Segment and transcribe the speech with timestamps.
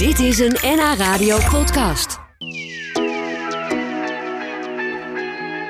[0.00, 2.18] Dit is een NH Radio podcast.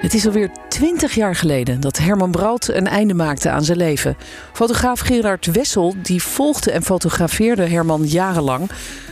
[0.00, 4.16] Het is alweer twintig jaar geleden dat Herman Brood een einde maakte aan zijn leven.
[4.52, 8.68] Fotograaf Gerard Wessel die volgde en fotografeerde Herman jarenlang.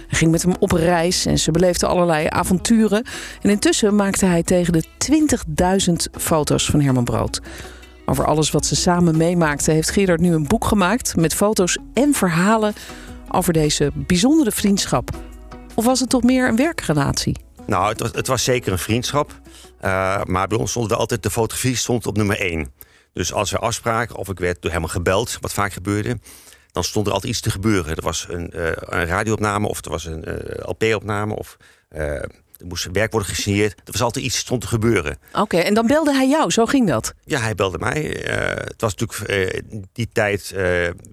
[0.09, 3.05] Hij ging met hem op reis en ze beleefden allerlei avonturen.
[3.43, 4.85] En intussen maakte hij tegen de
[5.89, 7.41] 20.000 foto's van Herman Brood.
[8.07, 11.17] Over alles wat ze samen meemaakten heeft Gerard nu een boek gemaakt...
[11.17, 12.75] met foto's en verhalen
[13.31, 15.11] over deze bijzondere vriendschap.
[15.75, 17.37] Of was het toch meer een werkrelatie?
[17.67, 19.41] Nou, het was, het was zeker een vriendschap.
[19.85, 22.73] Uh, maar bij ons stond altijd de fotografie stond op nummer één.
[23.13, 26.19] Dus als we afspraken of ik werd door helemaal gebeld, wat vaak gebeurde,
[26.73, 27.97] dan stond er altijd iets te gebeuren.
[27.97, 31.57] Er was een, uh, een radioopname of er was een uh, LP-opname of
[32.59, 33.73] er moest werk worden gesigneerd.
[33.73, 35.19] Er was altijd iets stond te gebeuren.
[35.29, 37.15] Oké, okay, en dan belde hij jou, zo ging dat?
[37.25, 38.03] Ja, hij belde mij.
[38.65, 39.63] het was natuurlijk
[39.93, 40.51] die tijd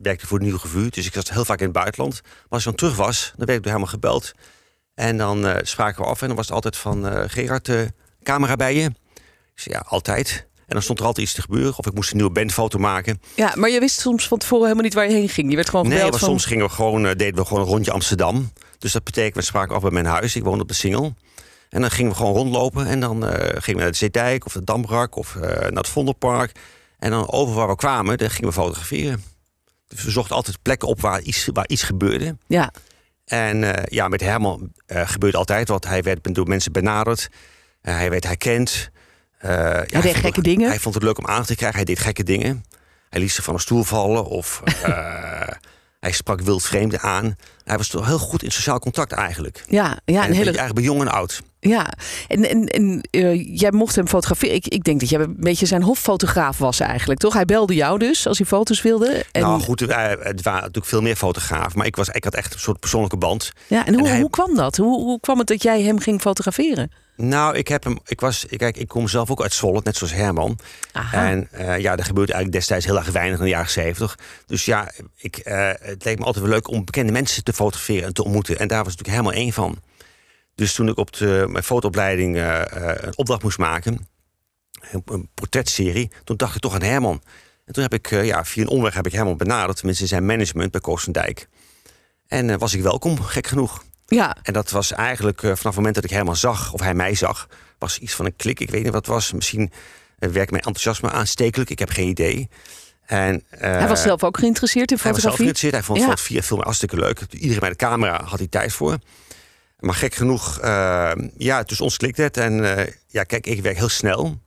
[0.02, 2.22] werkte voor de Nieuwe Revue, dus ik zat heel vaak in het buitenland.
[2.24, 4.32] Maar als ik dan terug was, dan werd ik door helemaal gebeld.
[4.94, 7.70] En dan spraken we af en dan was het altijd van Gerard
[8.24, 8.86] camera bij je?
[9.56, 10.48] Ik zei, ja, altijd.
[10.56, 11.78] En dan stond er altijd iets te gebeuren.
[11.78, 13.22] Of ik moest een nieuwe bandfoto maken.
[13.36, 15.50] Ja, maar je wist soms van tevoren helemaal niet waar je heen ging.
[15.50, 16.30] Je werd gewoon gebeld Nee, maar van...
[16.30, 18.52] soms gingen we gewoon, uh, deden we gewoon een rondje Amsterdam.
[18.80, 20.36] Dus dat betekent, we spraken af bij mijn huis.
[20.36, 21.14] Ik woonde op de Singel.
[21.70, 22.88] En dan gingen we gewoon rondlopen.
[22.88, 25.88] En dan uh, gingen we naar de Zeedijk of de Dambrak of uh, naar het
[25.88, 26.52] Vondelpark.
[27.00, 29.24] En dan over waar we kwamen, daar gingen we fotograferen.
[29.88, 32.38] Dus we zochten altijd plekken op waar iets, waar iets gebeurde.
[32.48, 32.72] Ja.
[33.26, 35.86] En uh, ja, met Herman gebeurde altijd wat.
[35.86, 37.30] Hij werd door mensen benaderd.
[37.82, 38.90] Hij werd herkend.
[39.38, 40.70] Hij ja, deed gekke het, dingen.
[40.70, 41.78] Hij vond het leuk om aan te krijgen.
[41.78, 42.66] Hij deed gekke dingen.
[43.10, 44.26] Hij liet zich van een stoel vallen.
[44.26, 44.62] Of
[46.06, 47.36] hij sprak wildvreemden aan.
[47.64, 49.64] Hij was toch heel goed in sociaal contact eigenlijk.
[49.68, 50.46] Ja, ja en een hele...
[50.46, 51.42] eigenlijk bij jong en oud.
[51.60, 51.94] Ja,
[52.28, 54.56] en, en, en uh, jij mocht hem fotograferen.
[54.56, 57.34] Ik, ik denk dat jij een beetje zijn hoffotograaf was eigenlijk, toch?
[57.34, 59.26] Hij belde jou dus als hij foto's wilde.
[59.32, 59.42] En...
[59.42, 61.78] Nou goed, het waren natuurlijk veel meer fotografen.
[61.78, 63.52] Maar ik, was, ik had echt een soort persoonlijke band.
[63.68, 64.20] Ja, en, hoe, en hij...
[64.22, 64.78] hoe kwam dat?
[64.78, 66.92] Hoe, hoe kwam het dat jij hem ging fotograferen?
[67.18, 68.00] Nou, ik heb hem.
[68.06, 68.46] Ik was.
[68.58, 70.60] Kijk, ik kom zelf ook uit Zwolle, net zoals Herman.
[70.92, 71.30] Aha.
[71.30, 74.18] En uh, ja, er gebeurde eigenlijk destijds heel erg weinig in de jaren zeventig.
[74.46, 78.04] Dus ja, ik, uh, het leek me altijd wel leuk om bekende mensen te fotograferen
[78.08, 78.60] en te ontmoeten.
[78.60, 79.82] En daar was natuurlijk helemaal één van.
[80.56, 84.08] Dus toen ik op de, mijn fotoopleiding uh, een opdracht moest maken,
[84.92, 87.22] een, een, portretserie, toen dacht ik toch aan Herman.
[87.66, 90.26] En toen heb ik, ja, via een omweg heb ik Herman benaderd, tenminste in zijn
[90.26, 91.48] management bij Koos van Dijk.
[92.28, 93.84] En was ik welkom, gek genoeg.
[94.06, 94.38] Ja.
[94.44, 97.16] En dat was eigenlijk uh, vanaf het moment dat ik Herman zag, of hij mij
[97.16, 97.48] zag,
[97.80, 98.60] was iets van een klik.
[98.60, 99.32] Ik weet niet wat het was.
[99.32, 99.72] Misschien
[100.20, 101.70] uh, werkt mijn enthousiasme aanstekelijk.
[101.70, 102.50] Ik heb geen idee.
[103.06, 105.14] En, uh, hij was zelf ook geïnteresseerd in fotografie.
[105.14, 105.74] Hij was zelf geïnteresseerd.
[105.74, 106.06] Hij vond ja.
[106.06, 107.20] fotografie film hartstikke leuk.
[107.30, 108.98] Iedereen bij de camera had hij tijd voor.
[109.80, 110.60] Maar gek genoeg,
[111.38, 112.38] ja, tussen ons klikt het.
[112.38, 112.54] En
[113.08, 114.42] ja, kijk, ik werk heel snel.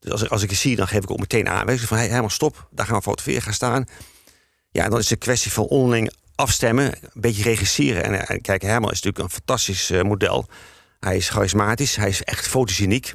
[0.00, 1.96] Dus als, als ik je zie, dan geef ik ook meteen aanwijzing van...
[1.96, 3.84] Hey, Herman, stop, daar gaan we fotograferen gaan staan.
[4.70, 8.04] Ja, en dan is het een kwestie van onderling afstemmen, een beetje regisseren.
[8.04, 10.46] En, en kijk, Herman is natuurlijk een fantastisch uh, model.
[11.00, 13.14] Hij is charismatisch, hij is echt fotogeniek.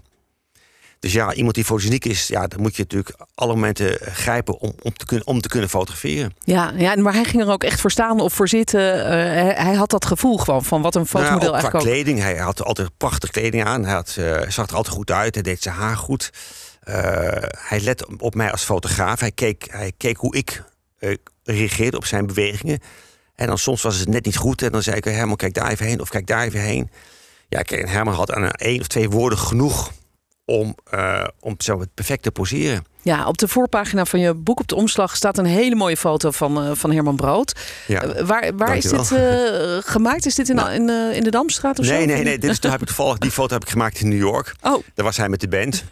[0.99, 4.73] Dus ja, iemand die fotogeniek is, ja, dan moet je natuurlijk alle momenten grijpen om,
[4.81, 6.35] om, te, kunnen, om te kunnen fotograferen.
[6.43, 8.95] Ja, ja, maar hij ging er ook echt voor staan of voor zitten.
[8.97, 11.95] Uh, hij, hij, had dat gevoel gewoon van wat een fotomodel nou, eigenlijk qua ook.
[11.95, 13.83] kleding, hij had altijd prachtige kleding aan.
[13.83, 16.29] Hij had, uh, zag er altijd goed uit, hij deed zijn haar goed.
[16.83, 16.95] Uh,
[17.57, 19.19] hij let op mij als fotograaf.
[19.19, 20.63] Hij keek, hij keek hoe ik
[21.43, 22.79] reageerde op zijn bewegingen.
[23.35, 24.61] En dan soms was het net niet goed.
[24.61, 26.89] En dan zei ik, Herman, kijk daar even heen of kijk daar even heen.
[27.49, 29.91] Ja, kijk, Herman had aan één of twee woorden genoeg
[30.45, 32.85] om, uh, om zo het perfecte poseren.
[33.01, 36.31] Ja, op de voorpagina van je boek op de omslag staat een hele mooie foto
[36.31, 37.59] van, uh, van Herman Brood.
[37.87, 39.13] Ja, uh, waar waar is dit
[39.85, 40.25] gemaakt?
[40.25, 42.05] Is dit in, nou, in, in, de Damstraat of nee, zo?
[42.05, 44.55] Nee, nee, dit is, heb ik toevallig, die foto heb ik gemaakt in New York.
[44.61, 44.83] Oh.
[44.93, 45.83] Daar was hij met de band.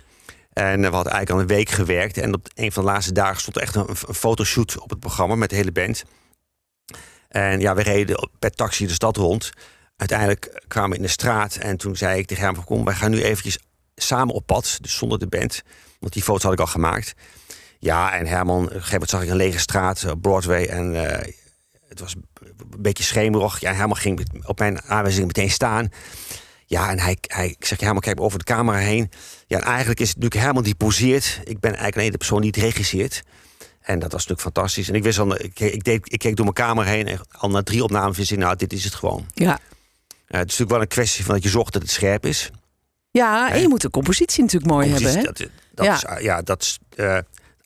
[0.53, 2.17] En we hadden eigenlijk al een week gewerkt.
[2.17, 5.35] En op een van de laatste dagen stond echt een, een fotoshoot op het programma
[5.35, 6.03] met de hele band.
[7.31, 9.49] En ja, we reden per taxi de stad rond.
[9.95, 13.11] Uiteindelijk kwamen we in de straat en toen zei ik tegen hem: Kom, wij gaan
[13.11, 13.59] nu eventjes
[13.95, 15.61] samen op pad, dus zonder de band.
[15.99, 17.13] Want die foto's had ik al gemaakt.
[17.79, 20.65] Ja, en Herman, op een gegeven moment zag ik een lege straat, Broadway.
[20.65, 21.01] En uh,
[21.87, 23.59] het was een beetje schemerig.
[23.59, 25.89] Ja, Herman ging op mijn aanwijzing meteen staan.
[26.65, 29.11] Ja, en hij, hij, ik zeg, Herman, kijk over de camera heen.
[29.47, 31.39] Ja, en eigenlijk is het natuurlijk Herman die poseert.
[31.43, 33.23] Ik ben eigenlijk alleen de persoon die het regisseert.
[33.91, 34.89] En dat was natuurlijk fantastisch.
[34.89, 37.49] En ik wist al, ik, ik, deed, ik keek door mijn kamer heen en al
[37.49, 39.25] na drie opnames wist ik, nou, dit is het gewoon.
[39.33, 39.51] Ja.
[39.51, 39.57] Uh,
[40.27, 42.49] het is natuurlijk wel een kwestie van dat je zorgt dat het scherp is.
[43.11, 45.43] Ja, en je moet de compositie natuurlijk mooi compositie, hebben.
[45.43, 45.47] Hè?
[45.47, 45.95] Dat, dat ja.
[45.95, 47.17] Is, uh, ja, dat is, uh,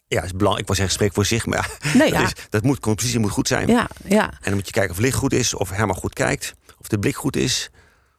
[0.08, 0.60] ja, is belangrijk.
[0.60, 2.20] Ik was zeggen, spreek voor zich, maar nee, ja.
[2.20, 3.68] dat, is, dat moet, compositie moet goed zijn.
[3.68, 4.32] Ja, ja.
[4.32, 7.00] En dan moet je kijken of licht goed is, of Herman goed kijkt, of de
[7.00, 7.70] blik goed is,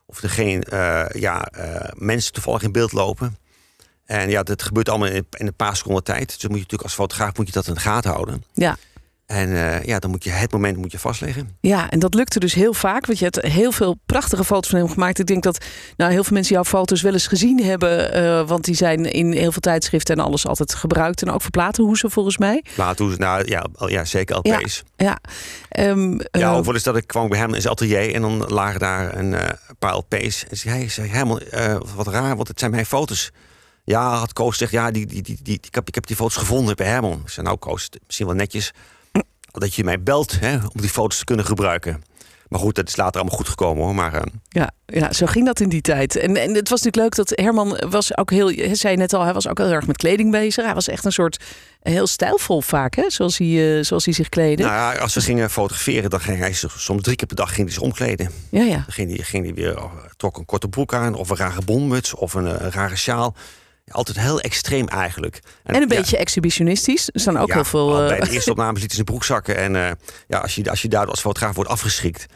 [0.06, 0.64] of er geen
[1.12, 1.48] ja,
[1.94, 3.36] mensen toevallig in beeld lopen.
[4.06, 6.26] En ja, dat gebeurt allemaal in, in een paar seconden tijd.
[6.26, 8.44] Dus moet je natuurlijk als fotograaf moet je dat in de gaten houden.
[8.52, 8.76] Ja.
[9.26, 11.56] En eh, ja, dan moet je het moment moet je vastleggen.
[11.60, 13.06] Ja, en dat lukte dus heel vaak.
[13.06, 15.18] Want je hebt heel veel prachtige foto's van hem gemaakt.
[15.18, 15.64] Ik denk dat
[15.96, 18.12] nou, heel veel mensen jouw foto's wel eens gezien hebben.
[18.12, 21.22] eh, want die zijn in heel veel tijdschriften en alles altijd gebruikt.
[21.22, 22.64] En ook voor platenhoezen volgens mij.
[22.76, 24.82] Laten nou ja, ja, zeker LP's.
[24.96, 25.18] Ja,
[25.68, 28.20] Ehm, Ja, eh, ook wel eens dat ik kwam bij hem in zijn atelier en
[28.22, 29.36] dan lagen daar een
[29.78, 30.44] paar LP's.
[30.48, 31.40] En zei hij, zei helemaal
[31.94, 33.30] wat raar, want het zijn mijn foto's.
[33.86, 36.36] Ja, had Koos gezegd, ja, die, die, die, die, ik, heb, ik heb die foto's
[36.36, 37.20] gevonden bij Herman.
[37.24, 38.72] Ik zei, nou Koos, misschien wel netjes
[39.52, 42.02] dat je mij belt hè, om die foto's te kunnen gebruiken.
[42.48, 43.94] Maar goed, dat is later allemaal goed gekomen hoor.
[43.94, 46.16] Maar eh, Ja, ja, zo ging dat in die tijd.
[46.16, 49.22] En, en het was natuurlijk leuk dat Herman was ook heel, hij zei net al,
[49.22, 50.64] hij was ook heel erg met kleding bezig.
[50.64, 51.44] Hij was echt een soort
[51.82, 54.62] heel stijlvol vaak, hè, zoals hij, eh, zoals hij zich kleedde.
[54.62, 57.48] nou ja, als we gingen fotograferen, dan ging hij zich soms drie keer per dag
[57.48, 58.30] ging hij zich omkleden.
[58.50, 58.74] ja, ja.
[58.74, 59.78] Dan ging hij, ging hij weer,
[60.16, 63.34] trok een korte broek aan, of een rare bonmuts, of een, eh, een rare sjaal.
[63.90, 65.40] Altijd heel extreem eigenlijk.
[65.64, 67.08] En een ja, beetje exhibitionistisch.
[67.12, 68.00] Er staan ook ja, heel veel.
[68.02, 69.56] eh, Bij de eerste opname liet hij zijn broek zakken.
[69.56, 69.90] En eh,
[70.28, 72.26] ja, als je, als je daardoor als fotograaf wordt afgeschikt.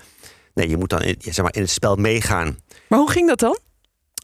[0.55, 2.59] Nee, je moet dan in, zeg maar, in het spel meegaan.
[2.89, 3.59] Maar hoe ging dat dan?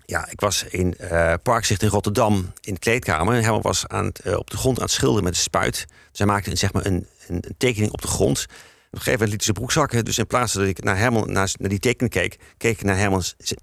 [0.04, 3.34] Ja, ik was in eh Parkzicht in Rotterdam in de kleedkamer.
[3.34, 5.84] En Herman was aan het, op de grond aan het schilderen met een spuit.
[6.10, 8.38] Dus hij maakte een, zeg maar een, een, een tekening op de grond.
[8.40, 8.48] Op
[8.90, 10.04] een gegeven moment liet hij zijn broek zakken.
[10.04, 12.96] Dus in plaats dat ik naar Herman, naar, naar die tekening keek, keek ik naar
[12.96, 13.22] Herman,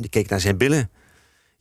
[0.10, 0.90] keek naar zijn billen.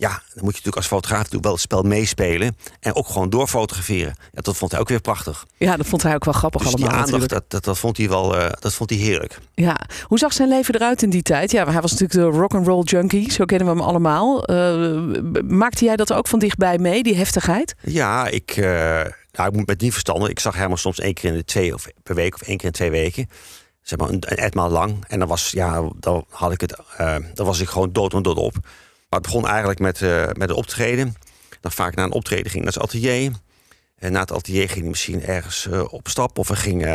[0.02, 2.56] Ja, dan moet je natuurlijk als fotograaf natuurlijk wel het spel meespelen.
[2.80, 4.14] En ook gewoon doorfotograferen.
[4.32, 5.46] Ja, dat vond hij ook weer prachtig.
[5.56, 6.94] Ja, dat vond hij ook wel grappig Dus die allemaal.
[6.98, 7.40] aandacht, natuurlijk.
[7.40, 9.38] dat, dat, dat, vond hij wel, eh, dat vond hij heerlijk.
[9.54, 11.50] Ja, hoe zag zijn leven eruit in die tijd?
[11.50, 14.44] Ja, hij was natuurlijk de rock and roll junkie, zo kennen we hem allemaal.
[14.44, 17.74] Eh, maakte jij dat ook van dichtbij mee, die heftigheid?
[17.82, 18.64] Ja, ik, eh,
[19.32, 20.30] nou, ik moet met die verstanden.
[20.30, 22.66] Ik zag Herman soms één keer in de twee of per week of één keer
[22.66, 23.28] in twee weken.
[23.82, 25.04] Zeg maar een, etmaal lang.
[25.08, 26.76] En dan was, ja, dan had ik het,
[27.34, 28.56] dan was ik gewoon dood en dood op.
[29.12, 31.14] Maar het begon eigenlijk met, eh, met een optreden.
[31.60, 33.32] Dan vaak na een optreden ging naar zijn atelier.
[33.98, 36.38] En na het atelier ging hij misschien ergens eh, op stap.
[36.38, 36.90] Of hij ging eh,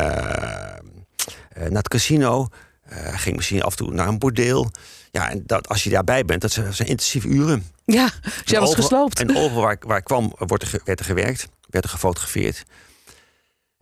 [1.56, 2.48] naar het casino.
[2.82, 4.72] Hij ging misschien af en toe naar een bordeel.
[5.12, 7.72] Ja, en dat, als je daarbij bent, dat zijn, zijn intensieve uren.
[7.86, 9.20] Ja, dus jij was gesloopt.
[9.20, 12.66] En overal waar waar ik kwam, wordt er, werd er gewerkt, werd er gefotografeerd.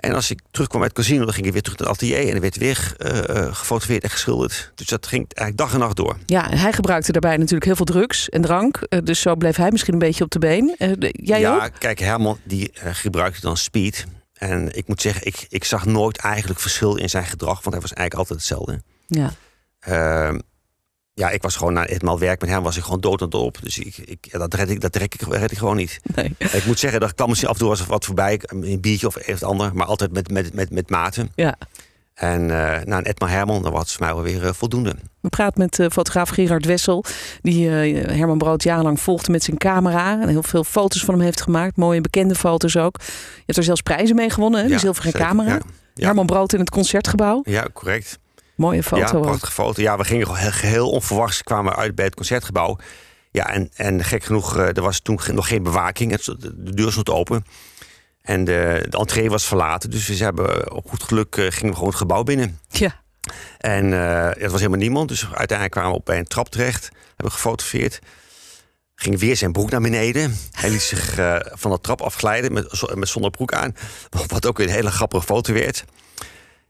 [0.05, 2.27] En als ik terugkwam uit het casino, dan ging ik weer terug naar het atelier...
[2.29, 4.71] en er werd weer eh, gefotografeerd en geschilderd.
[4.75, 6.17] Dus dat ging eigenlijk dag en nacht door.
[6.25, 8.77] Ja, en hij gebruikte daarbij natuurlijk heel veel drugs en drank.
[8.77, 10.75] Eh, dus zo bleef hij misschien een beetje op de been.
[10.77, 11.71] De- jij ja, ook?
[11.79, 14.05] kijk, Herman die gebruikte dan speed.
[14.33, 17.61] En ik moet zeggen, ik, ik zag nooit eigenlijk verschil in zijn gedrag...
[17.61, 18.81] want hij was eigenlijk altijd hetzelfde.
[19.07, 19.31] Ja.
[21.17, 23.57] Ja, ik was gewoon na eenmaal werk met hem was ik gewoon dood en op.
[23.61, 25.99] Dus ik, ik, dat, red ik, dat red ik, red ik gewoon niet.
[26.15, 26.35] Nee.
[26.37, 28.39] Ik moet zeggen, dat kwam misschien af en toe was er wat voorbij.
[28.41, 29.75] Een biertje of of ander.
[29.75, 31.31] Maar altijd met, met, met, met maten.
[31.35, 31.55] Ja.
[32.13, 34.95] En na een Edmar Herman, dan was het voor mij wel weer eh, voldoende.
[35.19, 37.03] We praten met eh, fotograaf Gerard Wessel.
[37.41, 40.21] Die Herman Brood jarenlang volgde met zijn camera.
[40.21, 41.75] En heel veel foto's van hem heeft gemaakt.
[41.75, 42.97] Mooie bekende foto's ook.
[42.99, 44.59] Je hebt er zelfs prijzen mee gewonnen.
[44.59, 44.67] Hè?
[44.67, 45.49] de Ja, zilveren zeker, camera.
[45.49, 45.61] Ja,
[45.93, 46.05] ja.
[46.05, 47.41] Herman Brood in het concertgebouw.
[47.43, 48.19] ja correct.
[48.55, 49.81] Mooie foto ja, prachtige foto.
[49.81, 52.77] Ja, we gingen geheel onverwachts kwamen we uit bij het concertgebouw.
[53.31, 56.11] Ja, en, en gek genoeg, eh, er was toen nog geen bewaking.
[56.11, 57.45] Het, de deur stond open.
[58.25, 59.89] En de, de entree was verlaten.
[59.89, 62.59] Dus we hebben op goed geluk eh, gingen we gewoon het gebouw binnen.
[62.67, 63.03] Ja.
[63.57, 65.09] En eh, het was helemaal niemand.
[65.09, 66.89] Dus uiteindelijk kwamen we op bij een trap terecht.
[67.07, 67.99] Hebben gefotografeerd.
[68.95, 70.37] Ging weer zijn broek naar beneden.
[70.51, 73.75] Hij liet zich eh, van de trap afglijden met, met zonder broek aan.
[74.27, 75.85] Wat ook weer een hele grappige foto werd.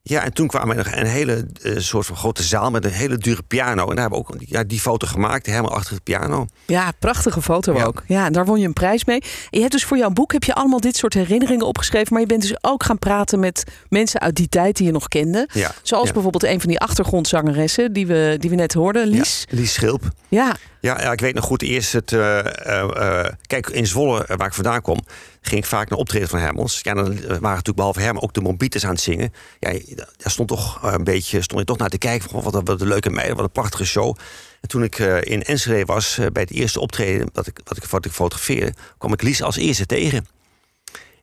[0.08, 2.92] Ja, en toen kwamen we in een hele eh, soort van grote zaal met een
[2.92, 3.82] hele dure piano.
[3.90, 6.46] En daar hebben we ook ja, die foto gemaakt, helemaal achter de piano.
[6.66, 7.84] Ja, prachtige foto Ja.
[7.84, 8.04] ook.
[8.08, 9.20] Ja, en daar won je een prijs mee.
[9.22, 12.08] En je hebt dus voor jouw boek heb je allemaal dit soort herinneringen opgeschreven.
[12.14, 15.08] Maar je bent dus ook gaan praten met mensen uit die tijd die je nog
[15.08, 15.50] kende.
[15.54, 16.14] Ja, Zoals ja.
[16.14, 19.46] bijvoorbeeld een van die achtergrondzangeressen die we, die we net hoorden, Lies.
[19.50, 20.04] Lies Schilp.
[20.30, 22.12] Ja, Ja, ik weet nog goed, eerst het...
[22.12, 22.40] eh,
[22.80, 25.00] eh, kijk, in Zwolle, waar ik vandaan kom...
[25.46, 26.80] ging ik vaak naar optreden van Hermans.
[26.84, 29.34] Ja, dan waren natuurlijk behalve Herman ook de Mombites aan het zingen.
[29.60, 29.72] Ja,
[30.18, 31.42] daar stond toch eh, een beetje...
[31.42, 33.52] stond je toch naar te kijken van wat, een- wat een leuke meiden, wat een
[33.52, 34.18] prachtige show.
[34.62, 37.30] En toen ik eh, in Enschede was, eh, bij het eerste optreden...
[37.32, 40.28] dat ik, wat ik, wat ik fotografeerde, kwam ik Lies als eerste tegen.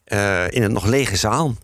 [0.04, 1.54] Eh, in een nog lege zaal.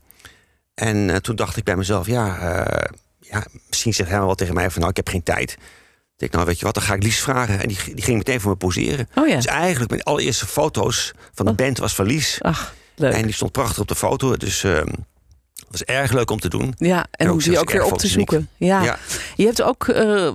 [0.75, 4.55] En eh, toen dacht ik bij mezelf, ja, eh, ja, misschien zegt Herman wel tegen
[4.55, 4.79] mij van...
[4.79, 5.57] nou, ik heb geen tijd.
[6.19, 7.61] Ik denk, nou, weet je wat, dan ga ik Lies vragen.
[7.61, 9.09] En die, die ging meteen voor me poseren.
[9.15, 9.35] oh ja.
[9.35, 11.57] Dus eigenlijk mijn allereerste foto's van de Oh.
[11.57, 12.39] band was van Lies.
[12.41, 13.13] Ach, leuk.
[13.13, 14.37] En die stond prachtig op de foto.
[14.37, 14.65] Dus
[15.59, 16.75] ehm was erg leuk om te doen.
[16.79, 18.49] ja, en ook om zelfs ook weer op te zoeken.
[18.57, 18.83] Ja.
[18.83, 18.99] Ja.
[19.37, 20.35] Je, hebt ook, eh, eh,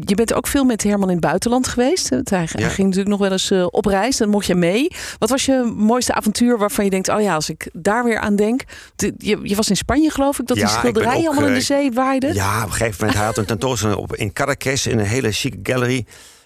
[0.00, 2.08] je bent ook veel met Herman in het buitenland geweest.
[2.08, 2.68] Hij, Ja.
[2.68, 4.16] ging natuurlijk nog wel eens eh, op reis.
[4.16, 4.88] Dan mocht je mee.
[5.18, 7.08] Wat was je mooiste avontuur waarvan je denkt...
[7.08, 8.62] oh ja, als ik daar weer aan denk.
[8.96, 10.46] De- je, je was in Spanje geloof ik.
[10.46, 12.34] Dat Ja, die schilderijen allemaal in de zee waaiden.
[12.34, 14.86] Ja, op een gegeven moment hij had een tentoonstelling op, in Caracas...
[14.86, 16.04] in een hele chique gallery.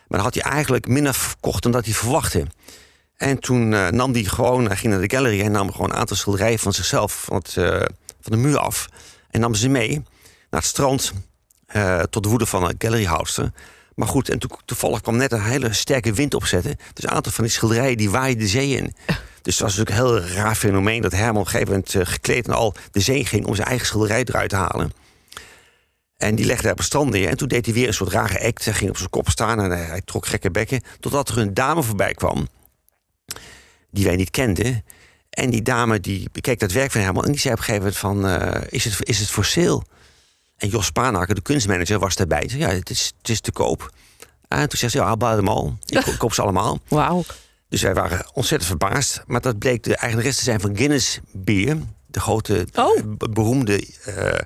[0.09, 2.45] Maar dan had hij eigenlijk minder verkocht dan dat hij verwachtte.
[3.17, 4.67] En toen eh, nam hij gewoon...
[4.67, 7.23] Hij ging naar de gallery en nam gewoon een aantal schilderijen van zichzelf...
[7.25, 7.67] van het, eh,
[8.21, 8.87] van de muur af.
[9.31, 9.91] En nam ze mee
[10.51, 11.13] naar het strand.
[11.67, 13.53] eh, tot de woede van een galleryhouster.
[13.95, 16.77] Maar goed, en to- toevallig kwam net een hele sterke wind opzetten.
[16.93, 18.95] Dus een aantal van die schilderijen die waaiden de zee in.
[19.43, 22.47] Dus het was natuurlijk een heel raar fenomeen dat Herman op een gegeven moment gekleed
[22.47, 24.93] en al de zee ging om zijn eigen schilderij eruit te halen.
[26.17, 27.29] En die legde hij op het strand neer.
[27.29, 28.65] En toen deed hij weer een soort rare act.
[28.65, 30.81] Hij ging op zijn kop staan en hij trok gekke bekken.
[31.01, 32.49] Totdat er een dame voorbij kwam.
[33.95, 34.85] Die wij niet kenden.
[35.31, 37.25] En die dame die bekeek dat werk van Herman.
[37.25, 38.27] En die zei op een gegeven moment van...
[38.53, 39.83] eh, is, het, is het voor sale?
[40.57, 42.49] En Jos Spaanaker, de kunstmanager, was daarbij.
[42.49, 43.91] Zei, ja, het is, het is te koop.
[44.49, 45.73] En toen zei ze, ja, I'll buy them all.
[45.87, 46.81] Ik ko- koop ze allemaal.
[46.89, 47.25] Wauw.
[47.69, 49.23] Dus wij waren ontzettend verbaasd.
[49.27, 51.79] Maar dat bleek de eigenares te zijn van Guinness Bier.
[52.07, 52.99] De grote, Oh.
[52.99, 54.41] eh, be- beroemde eh,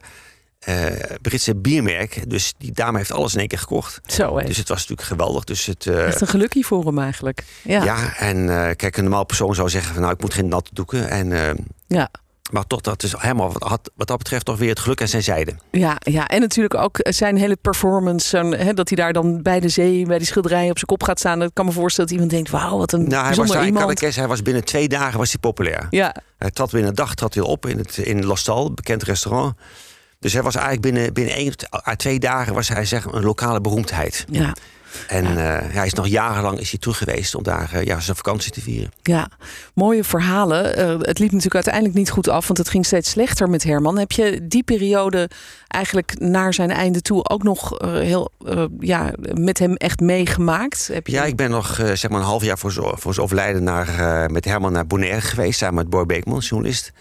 [0.59, 0.87] eh,
[1.23, 2.31] Britse biermerk.
[2.31, 4.00] Dus die dame heeft alles in één keer gekocht.
[4.07, 4.41] Zo.
[4.41, 5.45] Dus het was natuurlijk geweldig.
[5.45, 7.45] Dus het, eh, Echt een gelukkie voor hem eigenlijk.
[7.62, 7.85] Ja.
[7.85, 8.17] ja.
[8.17, 11.09] en eh, kijk, een normaal persoon zou zeggen van nou, ik moet geen natte doeken.
[11.09, 12.09] En, Ja.
[12.50, 15.55] maar toch, dat is helemaal wat, dat betreft toch weer het geluk aan zijn zijde.
[15.71, 18.29] Ja, ja, en natuurlijk ook zijn hele performance.
[18.29, 21.03] zo'n, hè, dat hij daar dan bij de zee, bij die schilderijen op zijn kop
[21.03, 21.43] gaat staan.
[21.43, 24.00] Ik kan me voorstellen dat iemand denkt, wauw, wat een Nou, hij was in iemand.
[24.00, 25.87] Hij was binnen twee dagen was hij populair.
[25.91, 29.55] Ja, Hij trad binnen een dag trad hij op in, het, in Lostal, bekend restaurant.
[30.19, 31.53] Dus hij was eigenlijk binnen, binnen één
[31.89, 34.25] à twee dagen was hij zeg, een lokale beroemdheid.
[34.31, 34.55] ja,
[35.09, 38.17] En eh, hij is nog jarenlang is hij terug geweest om daar eh, ja, zijn
[38.17, 38.91] vakantie te vieren.
[39.03, 39.31] ja.
[39.75, 40.77] Mooie verhalen.
[40.77, 43.99] Eh, het liep natuurlijk uiteindelijk niet goed af, want het ging steeds slechter met Herman.
[43.99, 45.31] Heb je die periode
[45.69, 48.31] eigenlijk naar zijn einde toe ook nog heel
[48.81, 50.89] ja, met hem echt meegemaakt?
[50.93, 51.13] Heb je...
[51.13, 54.31] Ja, ik ben nog zeg maar een half jaar voor zijn voor zijn overlijden naar,
[54.31, 56.93] met Herman naar Bonaire geweest, samen met Boy Beekman, journalist.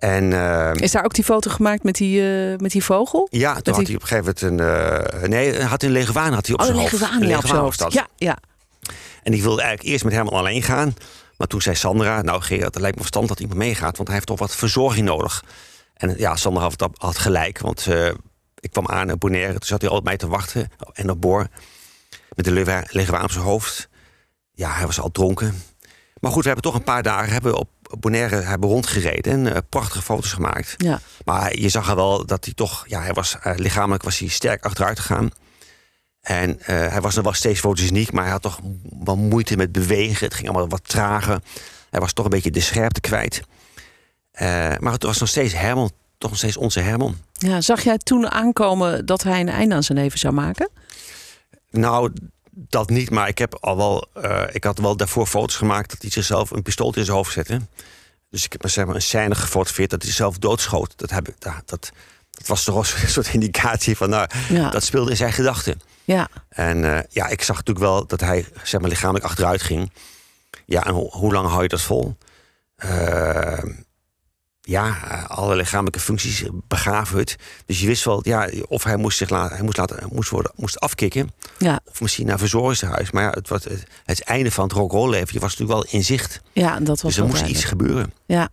[0.00, 2.20] En eh, Is daar ook die foto gemaakt met die,
[2.52, 3.26] eh, met die vogel?
[3.30, 5.20] ja, toen had hij op een gegeven moment een.
[5.22, 6.92] eh, nee, hij had een leguaan had hij op Oh, zijn hoofd.
[6.92, 7.90] leguaan Een ja, op zijn.
[7.92, 8.38] Ja, ja.
[9.22, 10.94] En die wilde eigenlijk eerst met Herman alleen gaan.
[11.36, 13.96] Maar toen zei Sandra, nou Gerard, het lijkt me verstand dat iemand meegaat.
[13.96, 15.44] Want hij heeft toch wat verzorging nodig.
[15.94, 17.58] En ja, Sandra had, had gelijk.
[17.60, 18.06] Want eh,
[18.60, 19.52] ik kwam aan in Bonaire.
[19.52, 20.68] Toen zat hij al op mij te wachten.
[20.92, 21.46] En op Boor.
[22.34, 23.88] Met de leguaan leguaan op zijn hoofd.
[24.52, 25.62] Ja, hij was al dronken.
[26.20, 29.32] Maar goed, we hebben toch een paar dagen hebben we op Bonaire hebben rondgereden.
[29.32, 30.74] En eh, prachtige foto's gemaakt.
[30.76, 31.00] ja.
[31.24, 34.28] Maar je zag er wel dat hij toch, ja, hij was, eh, lichamelijk was hij
[34.28, 35.30] sterk achteruit gegaan.
[36.20, 38.60] En eh, hij was nog wel steeds fotogeniek, maar hij had toch
[39.04, 40.26] wel moeite met bewegen.
[40.26, 41.40] Het ging allemaal wat trager.
[41.90, 43.42] Hij was toch een beetje de scherpte kwijt.
[44.78, 47.16] Maar het was nog steeds Herman, toch nog steeds onze Herman.
[47.32, 50.70] Ja, zag jij toen aankomen dat hij een einde aan zijn leven zou maken?
[51.70, 52.12] Nou,
[52.50, 56.02] dat niet, maar ik heb al wel, eh, ik had wel daarvoor foto's gemaakt dat
[56.02, 57.60] hij zichzelf een pistool in zijn hoofd zette.
[58.30, 60.92] Dus ik heb maar zeg maar een scène gefotografeerd dat hij zichzelf doodschoot.
[60.96, 61.92] Dat, heb ik, dat, dat,
[62.30, 65.80] dat was toch een soort indicatie van, nou, Ja, dat speelde in zijn gedachten.
[66.04, 66.28] ja.
[66.48, 69.92] En eh, ja, ik zag natuurlijk wel dat hij zeg maar, lichamelijk achteruit ging.
[70.66, 72.16] Ja, en ho- hoe lang hou je dat vol?
[72.76, 73.62] Eh,
[74.70, 77.36] ja, eh, alle lichamelijke functies begraven het.
[77.66, 80.52] Dus je wist wel, ja, of hij moest zich laten, hij moest laten, moest worden,
[80.56, 83.10] moest afkicken, ja, of misschien naar verzorgingshuis.
[83.10, 86.04] Maar ja, het, was, het, het einde van het rock'n'roll leven was natuurlijk wel in
[86.04, 86.40] zicht.
[86.52, 88.12] ja, dat was Dus er moest iets gebeuren.
[88.26, 88.48] Ja,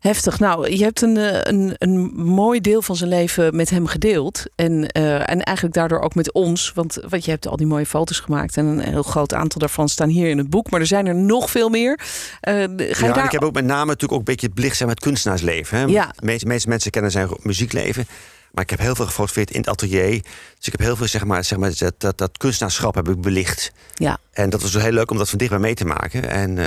[0.00, 0.38] heftig.
[0.38, 4.44] Nou, je hebt een, eh, een, een mooi deel van zijn leven met hem gedeeld.
[4.54, 6.72] En, eh, en eigenlijk daardoor ook met ons.
[6.74, 8.56] Want, want je hebt al die mooie foto's gemaakt.
[8.56, 10.70] En een heel groot aantal daarvan staan hier in het boek.
[10.70, 11.98] Maar er zijn er nog veel meer.
[12.40, 13.24] Eh, ga je Ja, daar...
[13.24, 15.78] ik heb ook met name natuurlijk ook een beetje het belicht zijn met kunstenaarsleven.
[15.78, 15.84] Hè?
[15.84, 16.12] Ja.
[16.16, 18.06] De meeste, meeste mensen kennen zijn muziekleven.
[18.50, 20.22] Maar ik heb heel veel gefotografeerd in het atelier.
[20.58, 23.20] Dus ik heb heel veel, zeg maar, zeg maar dat, dat, dat kunstenaarschap heb ik
[23.20, 23.72] belicht.
[23.94, 26.30] Ja, En dat was heel leuk om dat van dichtbij mee te maken.
[26.30, 26.58] En,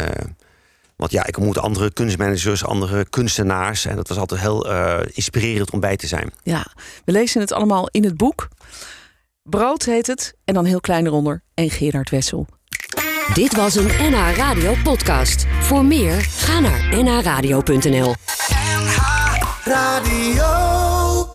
[1.03, 3.85] want ja, ik ontmoette andere kunstmanagers, andere kunstenaars.
[3.85, 6.31] En dat was altijd heel eh, inspirerend om bij te zijn.
[6.43, 6.65] ja,
[7.05, 8.47] we lezen het allemaal in het boek.
[9.43, 10.35] Brood heet het.
[10.45, 11.43] En dan heel klein eronder.
[11.53, 12.47] En Gerard Wessel.
[13.33, 15.45] Dit was een NH Radio podcast.
[15.59, 18.15] Voor meer, ga naar nhradio.nl.
[19.63, 21.02] Radio.